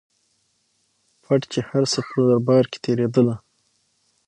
[1.23, 3.35] پټ چي هر څه په دربار کي تېرېدله